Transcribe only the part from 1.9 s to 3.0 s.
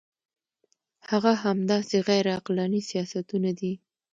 غیر عقلاني